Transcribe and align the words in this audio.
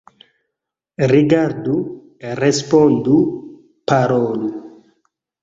Rigardu, 1.11 1.75
respondu, 2.41 3.19
parolu! 3.93 4.51